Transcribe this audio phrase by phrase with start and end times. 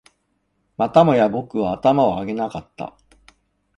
[0.77, 2.97] またもや僕は頭を上げなかった